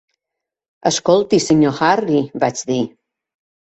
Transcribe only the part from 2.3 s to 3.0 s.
vaig dir.